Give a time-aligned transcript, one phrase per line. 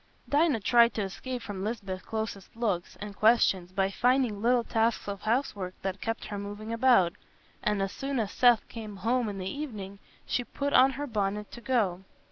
[0.27, 5.21] Dinah tried to escape from Lisbeth's closest looks and questions by finding little tasks of
[5.21, 7.13] housework that kept her moving about,
[7.61, 11.51] and as soon as Seth came home in the evening she put on her bonnet
[11.51, 12.01] to go.